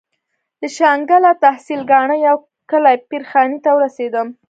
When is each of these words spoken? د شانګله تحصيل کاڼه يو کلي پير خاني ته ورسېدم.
د 0.61 0.63
شانګله 0.77 1.31
تحصيل 1.43 1.81
کاڼه 1.89 2.15
يو 2.25 2.35
کلي 2.71 2.95
پير 3.09 3.23
خاني 3.29 3.57
ته 3.65 3.69
ورسېدم. 3.75 4.27